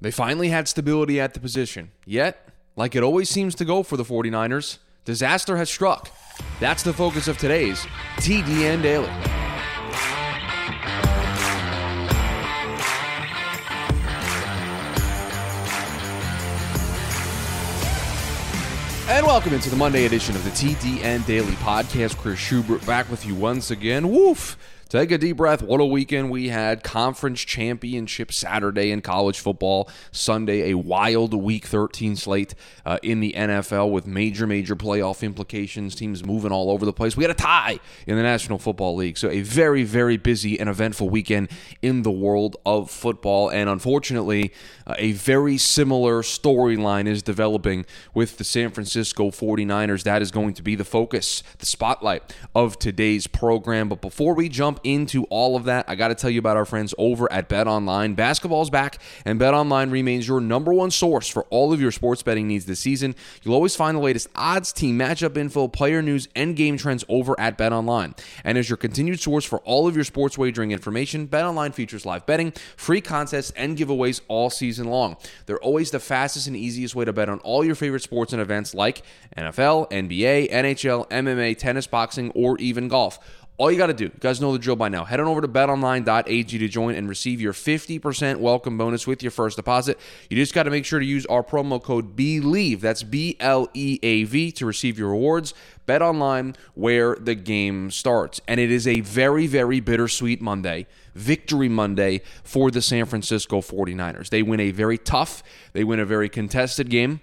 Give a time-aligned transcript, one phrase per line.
[0.00, 1.90] They finally had stability at the position.
[2.04, 6.10] Yet, like it always seems to go for the 49ers, disaster has struck.
[6.60, 7.78] That's the focus of today's
[8.16, 9.08] TDN Daily.
[19.08, 22.18] And welcome into the Monday edition of the TDN Daily Podcast.
[22.18, 24.10] Chris Schubert back with you once again.
[24.10, 24.58] Woof!
[24.88, 25.62] Take a deep breath.
[25.62, 26.84] What a weekend we had.
[26.84, 29.90] Conference championship Saturday in college football.
[30.12, 32.54] Sunday, a wild week 13 slate
[32.84, 35.96] uh, in the NFL with major, major playoff implications.
[35.96, 37.16] Teams moving all over the place.
[37.16, 39.18] We had a tie in the National Football League.
[39.18, 41.50] So, a very, very busy and eventful weekend
[41.82, 43.48] in the world of football.
[43.48, 44.52] And unfortunately,
[44.86, 50.04] uh, a very similar storyline is developing with the San Francisco 49ers.
[50.04, 53.88] That is going to be the focus, the spotlight of today's program.
[53.88, 56.56] But before we jump jump into all of that, I got to tell you about
[56.56, 58.14] our friends over at Bet Online.
[58.14, 62.22] Basketball's back, and Bet Online remains your number one source for all of your sports
[62.22, 63.14] betting needs this season.
[63.42, 67.38] You'll always find the latest odds, team matchup info, player news, and game trends over
[67.38, 68.14] at Bet Online.
[68.44, 72.04] And as your continued source for all of your sports wagering information, Bet Online features
[72.04, 75.16] live betting, free contests, and giveaways all season long.
[75.46, 78.42] They're always the fastest and easiest way to bet on all your favorite sports and
[78.42, 79.02] events like
[79.36, 83.18] NFL, NBA, NHL, MMA, tennis, boxing, or even golf.
[83.58, 85.04] All you got to do, you guys know the drill by now.
[85.04, 89.30] Head on over to betonline.ag to join and receive your 50% welcome bonus with your
[89.30, 89.98] first deposit.
[90.28, 93.70] You just got to make sure to use our promo code BLEAV, that's B L
[93.72, 95.54] E A V, to receive your rewards.
[95.86, 98.42] Bet online where the game starts.
[98.46, 104.28] And it is a very, very bittersweet Monday, victory Monday for the San Francisco 49ers.
[104.28, 107.20] They win a very tough, they win a very contested game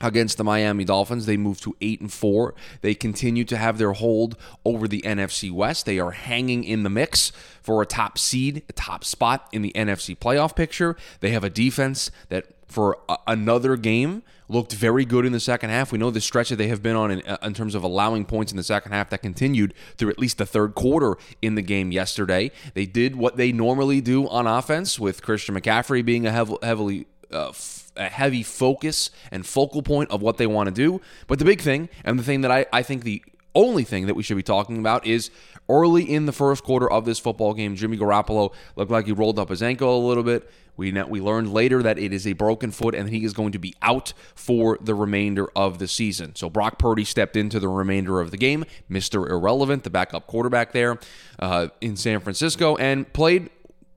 [0.00, 1.26] against the Miami Dolphins.
[1.26, 2.54] They move to 8 and 4.
[2.80, 5.86] They continue to have their hold over the NFC West.
[5.86, 9.72] They are hanging in the mix for a top seed, a top spot in the
[9.74, 10.96] NFC playoff picture.
[11.20, 15.70] They have a defense that for a- another game looked very good in the second
[15.70, 15.92] half.
[15.92, 18.24] We know the stretch that they have been on in, uh, in, terms of allowing
[18.24, 21.62] points in the second half that continued through at least the third quarter in the
[21.62, 22.50] game yesterday.
[22.74, 27.06] They did what they normally do on offense with Christian McCaffrey being a hev- heavily
[27.30, 27.52] uh,
[27.96, 31.00] a heavy focus and focal point of what they want to do.
[31.26, 33.22] But the big thing, and the thing that I, I think the
[33.54, 35.30] only thing that we should be talking about is
[35.68, 39.38] early in the first quarter of this football game, Jimmy Garoppolo looked like he rolled
[39.38, 40.50] up his ankle a little bit.
[40.76, 43.60] We we learned later that it is a broken foot and he is going to
[43.60, 46.34] be out for the remainder of the season.
[46.34, 49.28] So Brock Purdy stepped into the remainder of the game, Mr.
[49.30, 50.98] Irrelevant, the backup quarterback there
[51.38, 53.50] uh, in San Francisco, and played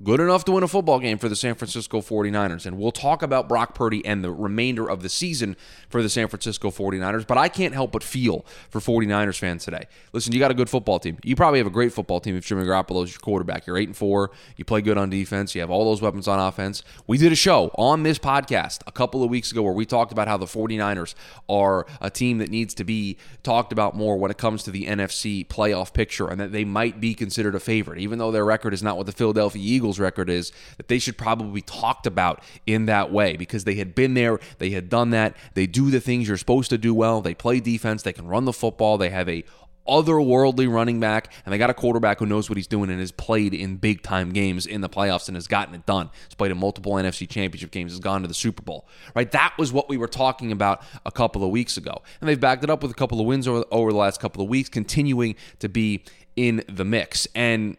[0.04, 2.66] good enough to win a football game for the San Francisco 49ers.
[2.66, 5.56] And we'll talk about Brock Purdy and the remainder of the season
[5.90, 9.86] for the San Francisco 49ers, but I can't help but feel for 49ers fans today.
[10.14, 11.18] Listen, you got a good football team.
[11.24, 13.66] You probably have a great football team if Jimmy Garoppolo is your quarterback.
[13.66, 16.40] You're 8 and 4, you play good on defense, you have all those weapons on
[16.40, 16.84] offense.
[17.08, 20.12] We did a show on this podcast a couple of weeks ago where we talked
[20.12, 21.16] about how the 49ers
[21.50, 24.86] are a team that needs to be talked about more when it comes to the
[24.86, 28.74] NFC playoff picture and that they might be considered a favorite, even though their record
[28.74, 32.44] is not what the Philadelphia Eagles record is, that they should probably be talked about
[32.66, 36.02] in that way because they had been there, they had done that, they do the
[36.02, 37.22] things you're supposed to do well.
[37.22, 38.04] They play defense.
[38.04, 38.98] They can run the football.
[38.98, 39.44] They have a
[39.88, 43.12] otherworldly running back, and they got a quarterback who knows what he's doing and has
[43.12, 46.10] played in big time games in the playoffs and has gotten it done.
[46.28, 48.88] He's played in multiple NFC championship games, has gone to the Super Bowl.
[49.16, 49.32] Right?
[49.32, 52.02] That was what we were talking about a couple of weeks ago.
[52.20, 54.44] And they've backed it up with a couple of wins over, over the last couple
[54.44, 56.04] of weeks, continuing to be
[56.36, 57.28] in the mix.
[57.34, 57.78] And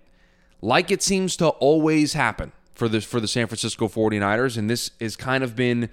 [0.61, 4.91] like it seems to always happen for the for the San Francisco 49ers, and this
[5.01, 5.91] has kind of been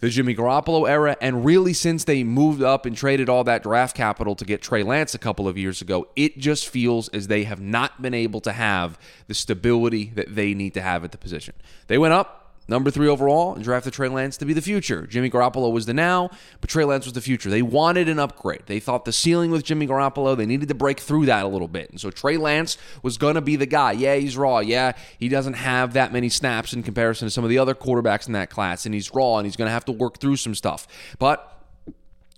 [0.00, 3.96] the Jimmy Garoppolo era, and really since they moved up and traded all that draft
[3.96, 7.44] capital to get Trey Lance a couple of years ago, it just feels as they
[7.44, 8.98] have not been able to have
[9.28, 11.54] the stability that they need to have at the position.
[11.86, 15.06] They went up, number three overall, and drafted Trey Lance to be the future.
[15.06, 16.30] Jimmy Garoppolo was the now,
[16.60, 17.50] but Trey Lance was the future.
[17.50, 18.62] They wanted an upgrade.
[18.66, 21.68] They thought the ceiling with Jimmy Garoppolo, they needed to break through that a little
[21.68, 21.90] bit.
[21.90, 23.92] And so Trey Lance was going to be the guy.
[23.92, 24.60] Yeah, he's raw.
[24.60, 28.26] Yeah, he doesn't have that many snaps in comparison to some of the other quarterbacks
[28.26, 30.54] in that class, and he's raw, and he's going to have to work through some
[30.54, 30.86] stuff.
[31.18, 31.48] But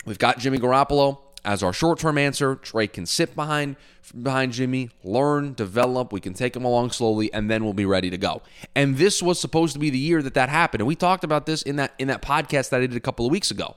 [0.06, 2.56] we've got Jimmy Garoppolo as our short-term answer.
[2.56, 3.76] Trey can sit behind
[4.22, 6.12] behind Jimmy, learn, develop.
[6.12, 8.42] We can take him along slowly, and then we'll be ready to go.
[8.74, 10.82] And this was supposed to be the year that that happened.
[10.82, 13.26] And we talked about this in that in that podcast that I did a couple
[13.26, 13.76] of weeks ago.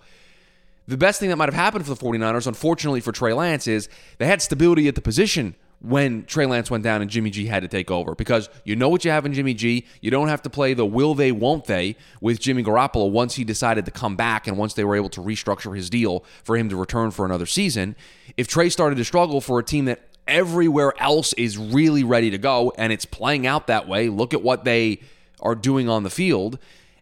[0.87, 3.89] The best thing that might have happened for the 49ers, unfortunately for Trey Lance, is
[4.19, 7.61] they had stability at the position when Trey Lance went down and Jimmy G had
[7.61, 9.85] to take over because you know what you have in Jimmy G.
[10.01, 13.43] You don't have to play the will they, won't they with Jimmy Garoppolo once he
[13.43, 16.69] decided to come back and once they were able to restructure his deal for him
[16.69, 17.95] to return for another season.
[18.37, 22.37] If Trey started to struggle for a team that everywhere else is really ready to
[22.37, 25.01] go and it's playing out that way, look at what they
[25.41, 26.57] are doing on the field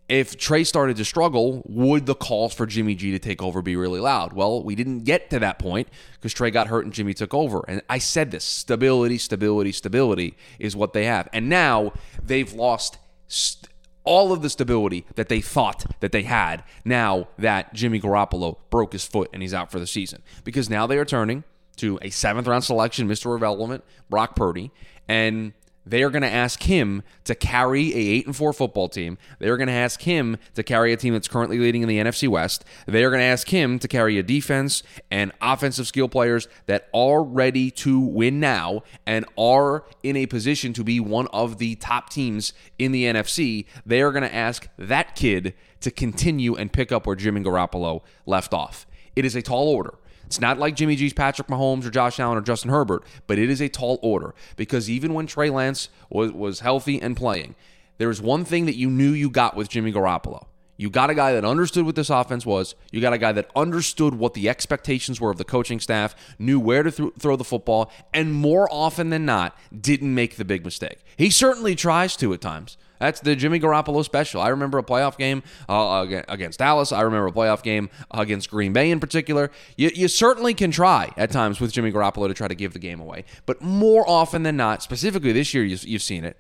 [0.08, 3.76] if Trey started to struggle, would the calls for Jimmy G to take over be
[3.76, 4.34] really loud?
[4.34, 7.64] Well, we didn't get to that point because Trey got hurt and Jimmy took over.
[7.68, 11.28] And I said this stability, stability, stability is what they have.
[11.34, 11.94] And now
[12.24, 12.98] they've lost.
[13.28, 13.70] St-
[14.06, 18.94] all of the stability that they thought that they had now that Jimmy Garoppolo broke
[18.94, 20.22] his foot and he's out for the season.
[20.44, 21.44] Because now they are turning
[21.78, 23.36] to a seventh round selection, Mr.
[23.36, 24.72] Irrelevant, Brock Purdy.
[25.08, 25.54] And
[25.86, 29.18] they are going to ask him to carry a 8 and 4 football team.
[29.40, 32.00] They are going to ask him to carry a team that's currently leading in the
[32.00, 32.66] NFC West.
[32.88, 36.90] They are going to ask him to carry a defense and offensive skill players that
[36.94, 41.76] are ready to win now and are in a position to be one of the
[41.76, 43.66] top teams in the NFC.
[43.86, 48.02] They are going to ask that kid to continue and pick up where Jimmy Garoppolo
[48.26, 48.88] left off.
[49.16, 49.94] It is a tall order.
[50.26, 53.50] It's not like Jimmy G's Patrick Mahomes or Josh Allen or Justin Herbert, but it
[53.50, 57.56] is a tall order because even when Trey Lance was, was healthy and playing,
[57.98, 60.46] there was one thing that you knew you got with Jimmy Garoppolo.
[60.78, 62.76] You got a guy that understood what this offense was.
[62.92, 66.60] You got a guy that understood what the expectations were of the coaching staff, knew
[66.60, 70.66] where to th- throw the football, and more often than not, didn't make the big
[70.66, 71.00] mistake.
[71.16, 72.78] He certainly tries to at times.
[73.00, 74.42] That's the Jimmy Garoppolo special.
[74.42, 76.92] I remember a playoff game uh, against Dallas.
[76.92, 79.52] I remember a playoff game against Green Bay in particular.
[79.78, 82.80] You, you certainly can try at times with Jimmy Garoppolo to try to give the
[82.80, 83.26] game away.
[83.46, 86.40] But more often than not, specifically this year, you've, you've seen it,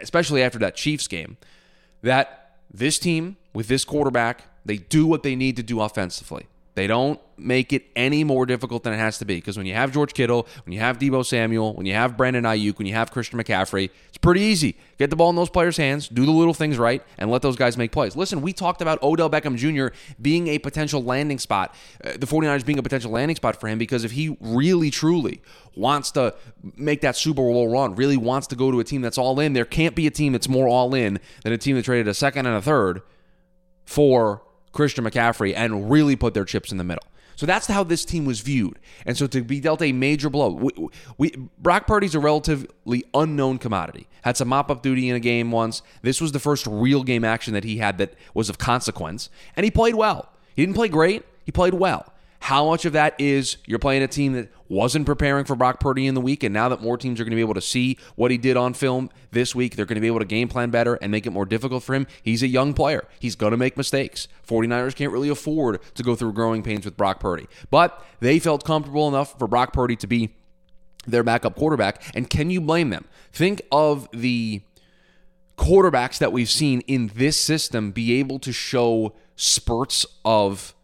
[0.00, 1.36] especially after that Chiefs game,
[2.02, 6.46] that this team with this quarterback, they do what they need to do offensively.
[6.76, 9.72] They don't make it any more difficult than it has to be because when you
[9.72, 12.92] have George Kittle, when you have Deebo Samuel, when you have Brandon Aiyuk, when you
[12.92, 14.76] have Christian McCaffrey, it's pretty easy.
[14.98, 17.56] Get the ball in those players' hands, do the little things right, and let those
[17.56, 18.14] guys make plays.
[18.14, 19.96] Listen, we talked about Odell Beckham Jr.
[20.20, 21.74] being a potential landing spot,
[22.04, 25.40] uh, the 49ers being a potential landing spot for him because if he really, truly
[25.76, 26.34] wants to
[26.76, 29.54] make that Super Bowl run, really wants to go to a team that's all in,
[29.54, 32.12] there can't be a team that's more all in than a team that traded a
[32.12, 33.00] second and a third
[33.86, 34.42] for
[34.76, 37.02] Christian McCaffrey and really put their chips in the middle.
[37.36, 38.78] So that's how this team was viewed.
[39.04, 40.70] And so to be dealt a major blow, we,
[41.18, 44.08] we Brock Purdy's a relatively unknown commodity.
[44.22, 45.82] Had some mop up duty in a game once.
[46.00, 49.28] This was the first real game action that he had that was of consequence.
[49.54, 50.32] And he played well.
[50.54, 52.12] He didn't play great, he played well.
[52.40, 56.06] How much of that is you're playing a team that wasn't preparing for Brock Purdy
[56.06, 57.98] in the week, and now that more teams are going to be able to see
[58.14, 60.70] what he did on film this week, they're going to be able to game plan
[60.70, 62.06] better and make it more difficult for him.
[62.22, 63.06] He's a young player.
[63.18, 64.28] He's going to make mistakes.
[64.46, 67.46] 49ers can't really afford to go through growing pains with Brock Purdy.
[67.70, 70.34] But they felt comfortable enough for Brock Purdy to be
[71.06, 72.02] their backup quarterback.
[72.14, 73.06] And can you blame them?
[73.32, 74.62] Think of the
[75.56, 80.74] quarterbacks that we've seen in this system be able to show spurts of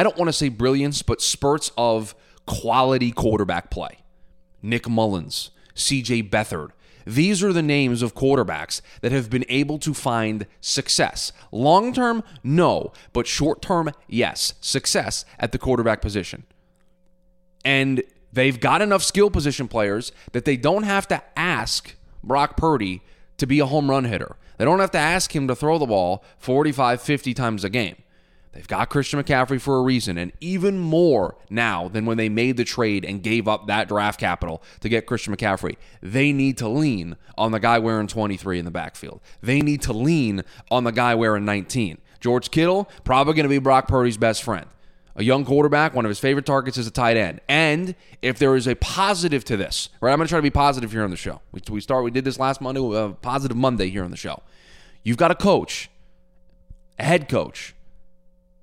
[0.00, 2.14] I don't want to say brilliance, but spurts of
[2.46, 3.98] quality quarterback play.
[4.62, 6.70] Nick Mullens, CJ Beathard.
[7.04, 11.32] These are the names of quarterbacks that have been able to find success.
[11.52, 14.54] Long term, no, but short term, yes.
[14.62, 16.44] Success at the quarterback position.
[17.62, 18.02] And
[18.32, 21.94] they've got enough skill position players that they don't have to ask
[22.24, 23.02] Brock Purdy
[23.36, 24.36] to be a home run hitter.
[24.56, 27.96] They don't have to ask him to throw the ball 45, 50 times a game.
[28.52, 32.56] They've got Christian McCaffrey for a reason, and even more now than when they made
[32.56, 35.76] the trade and gave up that draft capital to get Christian McCaffrey.
[36.02, 39.20] They need to lean on the guy wearing 23 in the backfield.
[39.40, 41.98] They need to lean on the guy wearing 19.
[42.18, 44.66] George Kittle, probably going to be Brock Purdy's best friend.
[45.14, 47.40] A young quarterback, one of his favorite targets is a tight end.
[47.48, 50.50] And if there is a positive to this, right, I'm going to try to be
[50.50, 51.40] positive here on the show.
[51.70, 54.42] We, start, we did this last Monday, uh, positive Monday here on the show.
[55.02, 55.88] You've got a coach,
[56.98, 57.74] a head coach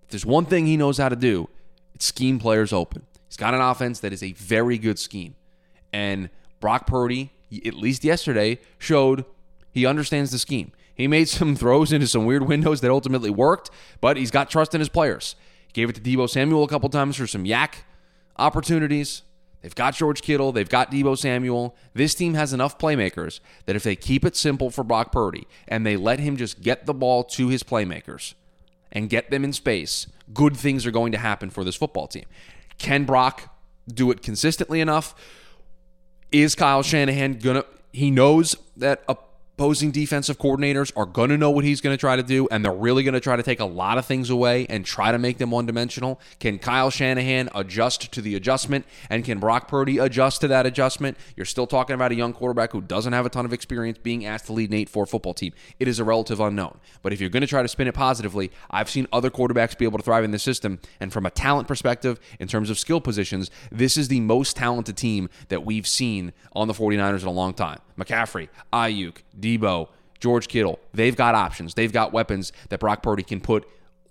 [0.07, 1.49] if there's one thing he knows how to do,
[1.93, 3.05] it's scheme players open.
[3.27, 5.35] He's got an offense that is a very good scheme.
[5.91, 6.29] And
[6.61, 7.33] Brock Purdy,
[7.65, 9.25] at least yesterday, showed
[9.69, 10.71] he understands the scheme.
[10.95, 14.73] He made some throws into some weird windows that ultimately worked, but he's got trust
[14.73, 15.35] in his players.
[15.67, 17.73] He gave it to Deebo Samuel a couple times for some YAC
[18.37, 19.23] opportunities.
[19.61, 20.53] They've got George Kittle.
[20.53, 21.75] They've got Deebo Samuel.
[21.93, 25.85] This team has enough playmakers that if they keep it simple for Brock Purdy and
[25.85, 28.35] they let him just get the ball to his playmakers,
[28.91, 32.25] and get them in space, good things are going to happen for this football team.
[32.77, 33.55] Can Brock
[33.87, 35.15] do it consistently enough?
[36.31, 37.65] Is Kyle Shanahan gonna?
[37.91, 39.15] He knows that a
[39.57, 42.63] opposing defensive coordinators are going to know what he's going to try to do, and
[42.63, 45.17] they're really going to try to take a lot of things away and try to
[45.17, 46.21] make them one dimensional.
[46.39, 51.17] Can Kyle Shanahan adjust to the adjustment, and can Brock Purdy adjust to that adjustment?
[51.35, 54.27] You're still talking about a young quarterback who doesn't have a ton of experience being
[54.27, 55.53] asked to lead an 8 4 football team.
[55.79, 56.79] It is a relative unknown.
[57.01, 59.85] But if you're going to try to spin it positively, I've seen other quarterbacks be
[59.85, 63.01] able to thrive in this system, and from a talent perspective, in terms of skill
[63.01, 67.31] positions, this is the most talented team that we've seen on the 49ers in a
[67.31, 67.79] long time.
[67.97, 69.89] McCaffrey, Aiyuk, Deebo,
[70.19, 70.79] George Kittle.
[70.93, 71.73] They've got options.
[71.73, 73.67] They've got weapons that Brock Purdy can put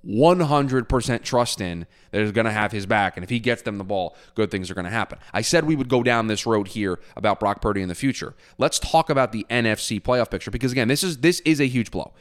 [0.07, 3.17] 100% trust in that is going to have his back.
[3.17, 5.19] And if he gets them the ball, good things are going to happen.
[5.33, 8.35] I said we would go down this road here about Brock Purdy in the future.
[8.59, 11.91] Let's talk about the NFC playoff picture because again, this is this is a huge
[11.91, 12.13] blow.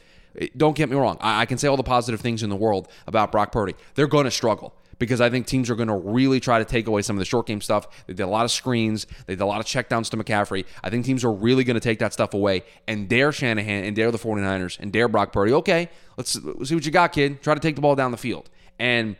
[0.56, 1.16] Don't get me wrong.
[1.20, 3.74] I, I can say all the positive things in the world about Brock Purdy.
[3.94, 6.86] They're going to struggle because I think teams are going to really try to take
[6.86, 8.04] away some of the short game stuff.
[8.06, 10.64] They did a lot of screens, they did a lot of checkdowns to McCaffrey.
[10.82, 13.96] I think teams are really going to take that stuff away and dare Shanahan and
[13.96, 15.52] dare the 49ers and dare Brock Purdy.
[15.52, 17.42] Okay, let's, let's see what you got, kid.
[17.42, 18.50] Try to take the ball down the field.
[18.78, 19.16] And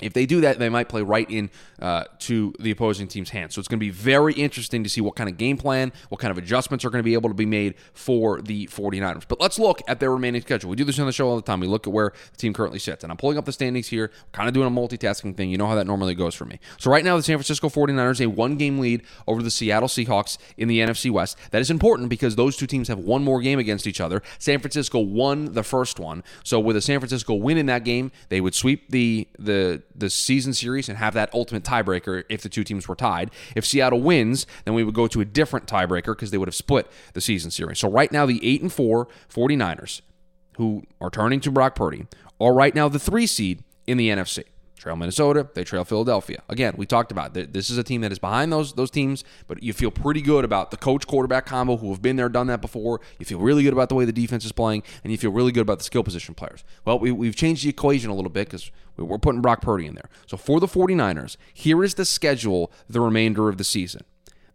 [0.00, 1.50] if they do that, they might play right in
[1.80, 3.54] uh, to the opposing team's hands.
[3.54, 6.20] So it's going to be very interesting to see what kind of game plan, what
[6.20, 9.24] kind of adjustments are going to be able to be made for the 49ers.
[9.28, 10.70] But let's look at their remaining schedule.
[10.70, 11.60] We do this on the show all the time.
[11.60, 13.04] We look at where the team currently sits.
[13.04, 15.50] And I'm pulling up the standings here, kind of doing a multitasking thing.
[15.50, 16.58] You know how that normally goes for me.
[16.78, 20.38] So right now, the San Francisco 49ers, a one game lead over the Seattle Seahawks
[20.56, 21.36] in the NFC West.
[21.50, 24.22] That is important because those two teams have one more game against each other.
[24.38, 26.22] San Francisco won the first one.
[26.44, 30.10] So with a San Francisco win in that game, they would sweep the the the
[30.10, 33.30] season series and have that ultimate tiebreaker if the two teams were tied.
[33.54, 36.54] If Seattle wins, then we would go to a different tiebreaker because they would have
[36.54, 37.78] split the season series.
[37.78, 40.00] So right now, the 8 and 4 49ers,
[40.56, 42.06] who are turning to Brock Purdy,
[42.40, 44.44] are right now the three seed in the NFC
[44.78, 46.42] trail Minnesota, they trail Philadelphia.
[46.48, 47.52] Again, we talked about it.
[47.52, 50.44] this is a team that is behind those those teams, but you feel pretty good
[50.44, 53.00] about the coach quarterback combo who have been there, done that before.
[53.18, 55.52] You feel really good about the way the defense is playing, and you feel really
[55.52, 56.64] good about the skill position players.
[56.84, 59.94] Well, we, we've changed the equation a little bit because we're putting Brock Purdy in
[59.94, 60.08] there.
[60.26, 64.02] So for the 49ers, here is the schedule the remainder of the season.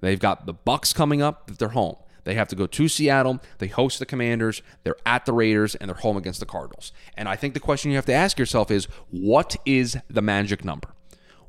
[0.01, 1.95] They've got the Bucs coming up, they're home.
[2.23, 3.39] They have to go to Seattle.
[3.57, 4.61] They host the Commanders.
[4.83, 6.91] They're at the Raiders, and they're home against the Cardinals.
[7.15, 10.63] And I think the question you have to ask yourself is what is the magic
[10.63, 10.89] number?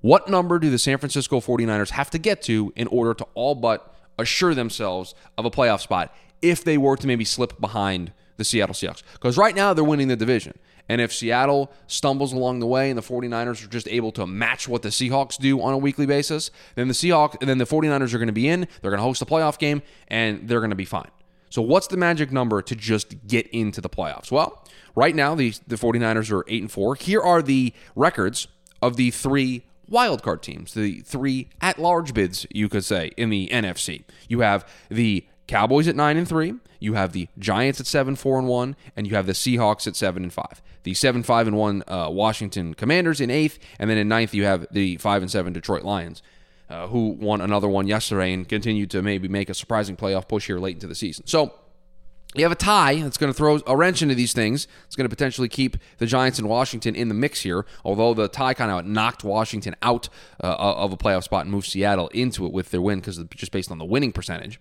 [0.01, 3.55] What number do the San Francisco 49ers have to get to in order to all
[3.55, 8.45] but assure themselves of a playoff spot if they were to maybe slip behind the
[8.45, 9.03] Seattle Seahawks?
[9.15, 10.59] Because right now they're winning the division.
[10.89, 14.69] And if Seattle stumbles along the way and the 49ers are just able to match
[14.69, 18.19] what the Seahawks do on a weekly basis, then the Seahawks then the 49ers are
[18.19, 20.77] going to be in, they're going to host a playoff game and they're going to
[20.77, 21.11] be fine.
[21.49, 24.31] So what's the magic number to just get into the playoffs?
[24.31, 24.65] Well,
[24.95, 26.95] right now the the 49ers are 8 and 4.
[26.97, 28.49] Here are the records
[28.83, 34.05] of the three wildcard teams, the three at-large bids, you could say, in the NFC.
[34.29, 38.39] You have the Cowboys at 9 and 3, you have the Giants at 7 4
[38.39, 41.57] and 1, and you have the Seahawks at 7 and 5 the seven five and
[41.57, 45.31] one uh, Washington Commanders in eighth, and then in ninth you have the five and
[45.31, 46.23] seven Detroit Lions.
[46.71, 50.47] Uh, who won another one yesterday and continued to maybe make a surprising playoff push
[50.47, 51.27] here late into the season.
[51.27, 51.53] So
[52.35, 54.67] you have a tie that's going to throw a wrench into these things.
[54.87, 58.29] It's going to potentially keep the Giants and Washington in the mix here, although the
[58.29, 60.09] tie kind of knocked Washington out
[60.43, 63.53] uh, of a playoff spot and moved Seattle into it with their win because just
[63.53, 64.59] based on the winning percentage.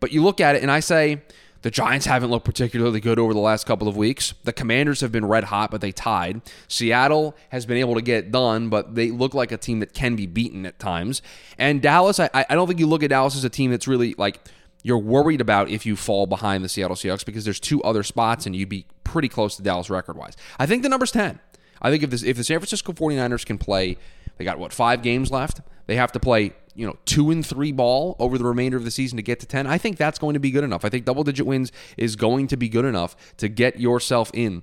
[0.00, 1.22] But you look at it and I say,
[1.64, 4.34] the Giants haven't looked particularly good over the last couple of weeks.
[4.44, 6.42] The Commanders have been red hot, but they tied.
[6.68, 10.14] Seattle has been able to get done, but they look like a team that can
[10.14, 11.22] be beaten at times.
[11.56, 14.14] And Dallas, I, I don't think you look at Dallas as a team that's really
[14.18, 14.40] like
[14.82, 18.44] you're worried about if you fall behind the Seattle Seahawks because there's two other spots
[18.44, 20.36] and you'd be pretty close to Dallas record wise.
[20.58, 21.40] I think the number's 10.
[21.80, 23.96] I think if this if the San Francisco 49ers can play,
[24.36, 25.62] they got what, five games left?
[25.86, 28.90] They have to play you know, two and three ball over the remainder of the
[28.90, 30.84] season to get to 10, I think that's going to be good enough.
[30.84, 34.62] I think double digit wins is going to be good enough to get yourself in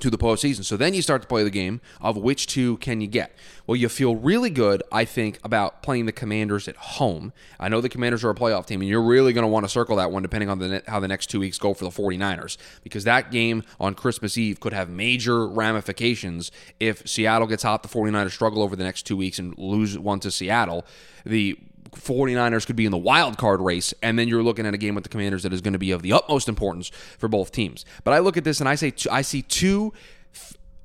[0.00, 0.64] to the postseason.
[0.64, 3.32] So then you start to play the game of which two can you get.
[3.66, 7.32] Well, you feel really good, I think, about playing the Commanders at home.
[7.60, 9.68] I know the Commanders are a playoff team, and you're really going to want to
[9.68, 12.56] circle that one depending on the how the next two weeks go for the 49ers,
[12.82, 17.88] because that game on Christmas Eve could have major ramifications if Seattle gets hot, the
[17.88, 20.84] 49ers struggle over the next two weeks and lose one to Seattle.
[21.24, 21.58] The
[21.96, 24.94] 49ers could be in the wild card race, and then you're looking at a game
[24.94, 27.84] with the Commanders that is going to be of the utmost importance for both teams.
[28.04, 29.92] But I look at this and I say I see two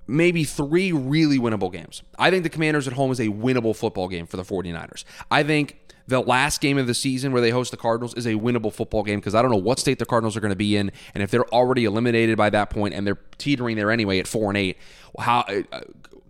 [0.07, 2.01] maybe three really winnable games.
[2.17, 5.03] I think the Commanders at home is a winnable football game for the 49ers.
[5.29, 8.33] I think the last game of the season where they host the Cardinals is a
[8.33, 10.77] winnable football game because I don't know what state the Cardinals are going to be
[10.77, 14.27] in, and if they're already eliminated by that point and they're teetering there anyway at
[14.27, 14.77] four and eight,
[15.19, 15.81] how uh,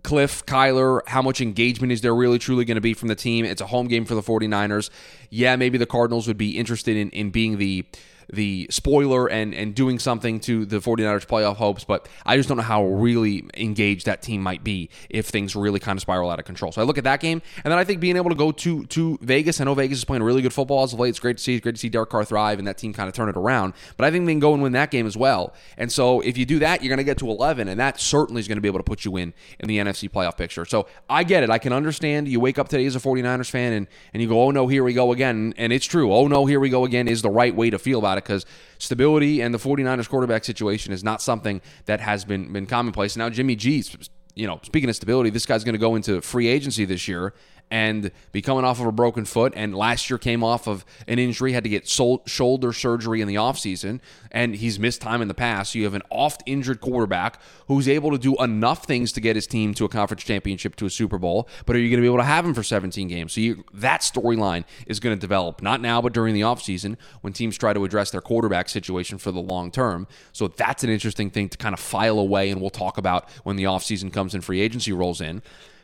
[0.02, 3.44] Kliff, Kyler, how much engagement is there really truly going to be from the team?
[3.44, 4.90] It's a home game for the 49ers.
[5.30, 7.84] Yeah, maybe the Cardinals would be interested in, in being the
[8.32, 12.58] the spoiler and and doing something to the 49ers playoff hopes, but I just don't
[12.58, 16.38] know how really engaged that team might be if things really kind of spiral out
[16.38, 16.72] of control.
[16.72, 18.84] So I look at that game, and then I think being able to go to
[18.86, 19.60] to Vegas.
[19.60, 21.10] I know Vegas is playing really good football as of late.
[21.10, 21.54] It's great to see.
[21.54, 23.74] It's great to see Derek Carr thrive and that team kind of turn it around.
[23.96, 25.54] But I think they can go and win that game as well.
[25.76, 28.40] And so if you do that, you're going to get to 11, and that certainly
[28.40, 30.64] is going to be able to put you in in the NFC playoff picture.
[30.64, 31.50] So I get it.
[31.50, 32.28] I can understand.
[32.28, 34.84] You wake up today as a 49ers fan and and you go, oh no, here
[34.84, 36.12] we go again, and it's true.
[36.12, 38.24] Oh no, here we go again is the right way to feel about it about
[38.24, 38.46] it because
[38.78, 43.16] stability and the 49ers quarterback situation is not something that has been been commonplace.
[43.16, 43.96] Now Jimmy G's
[44.34, 47.34] you know, speaking of stability, this guy's going to go into free agency this year
[47.70, 49.52] and be coming off of a broken foot.
[49.56, 53.28] And last year came off of an injury, had to get sol- shoulder surgery in
[53.28, 55.72] the offseason, and he's missed time in the past.
[55.72, 59.36] So you have an oft injured quarterback who's able to do enough things to get
[59.36, 61.48] his team to a conference championship, to a Super Bowl.
[61.66, 63.32] But are you going to be able to have him for 17 games?
[63.32, 67.32] So you, that storyline is going to develop, not now, but during the offseason when
[67.32, 70.06] teams try to address their quarterback situation for the long term.
[70.32, 73.56] So that's an interesting thing to kind of file away, and we'll talk about when
[73.56, 75.42] the offseason comes and free agency rolls in.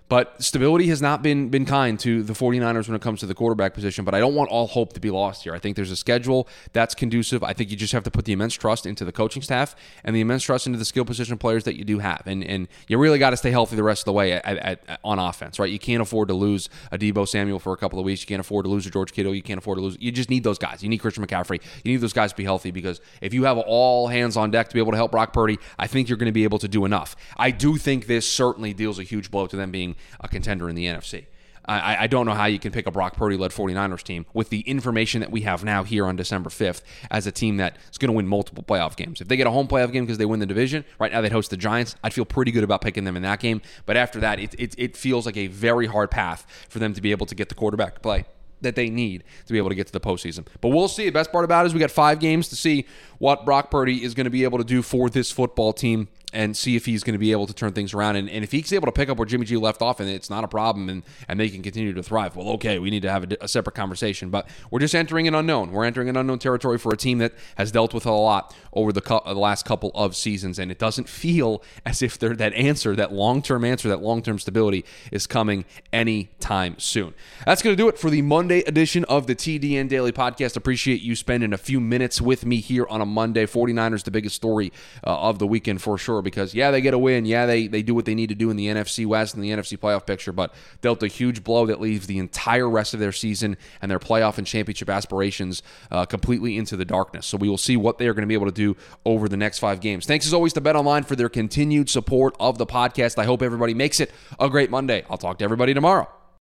[0.08, 3.34] But stability has not been been kind to the 49ers when it comes to the
[3.34, 4.04] quarterback position.
[4.04, 5.54] But I don't want all hope to be lost here.
[5.54, 7.42] I think there's a schedule that's conducive.
[7.42, 10.14] I think you just have to put the immense trust into the coaching staff and
[10.14, 12.22] the immense trust into the skill position players that you do have.
[12.26, 14.58] And and you really got to stay healthy the rest of the way at, at,
[14.88, 15.70] at, on offense, right?
[15.70, 18.20] You can't afford to lose a Deebo Samuel for a couple of weeks.
[18.20, 19.34] You can't afford to lose a George Kittle.
[19.34, 19.96] You can't afford to lose.
[19.98, 20.82] You just need those guys.
[20.82, 21.62] You need Christian McCaffrey.
[21.82, 24.68] You need those guys to be healthy because if you have all hands on deck
[24.68, 26.68] to be able to help Brock Purdy, I think you're going to be able to
[26.68, 27.16] do enough.
[27.38, 30.74] I do think this certainly deals a huge blow to them being a contender in
[30.74, 31.26] the NFC.
[31.66, 34.50] I, I, don't know how you can pick a Brock Purdy led 49ers team with
[34.50, 37.96] the information that we have now here on December 5th as a team that is
[37.96, 39.20] going to win multiple playoff games.
[39.20, 41.32] If they get a home playoff game because they win the division, right now they'd
[41.32, 43.62] host the Giants, I'd feel pretty good about picking them in that game.
[43.86, 47.00] But after that, it, it, it feels like a very hard path for them to
[47.00, 48.26] be able to get the quarterback play
[48.60, 50.46] that they need to be able to get to the postseason.
[50.60, 51.06] But we'll see.
[51.06, 52.86] The best part about it is we got five games to see
[53.18, 56.56] what Brock Purdy is going to be able to do for this football team and
[56.56, 58.16] see if he's going to be able to turn things around.
[58.16, 60.28] And, and if he's able to pick up where Jimmy G left off and it's
[60.28, 63.10] not a problem and, and they can continue to thrive, well, okay, we need to
[63.10, 64.30] have a, a, separate conversation.
[64.30, 65.70] But we're just entering an unknown.
[65.70, 68.92] We're entering an unknown territory for a team that has dealt with a lot over
[68.92, 70.58] the, the last couple of seasons.
[70.58, 74.38] And it doesn't feel as if that answer, that long term answer, that long term
[74.38, 77.14] stability is coming anytime soon.
[77.46, 80.56] That's going to do it for the Monday edition of the TDN Daily Podcast.
[80.56, 83.46] Appreciate you spending a few minutes with me here on a Monday.
[83.46, 84.72] 49ers, the biggest story
[85.06, 87.24] uh, of the weekend for sure because yeah, they get a win.
[87.24, 89.50] Yeah, they they do what they need to do in the NFC West and the
[89.50, 93.12] NFC playoff picture, but dealt a huge blow that leaves the entire rest of their
[93.12, 97.26] season and their playoff and championship aspirations uh, completely into the darkness.
[97.26, 99.36] So we will see what they are going to be able to do over the
[99.36, 100.06] next five games.
[100.06, 103.18] Thanks as always to Bet Online for their continued support of the podcast.
[103.18, 104.10] I hope everybody makes it
[104.40, 105.04] a great Monday.
[105.10, 106.23] I'll talk to everybody tomorrow.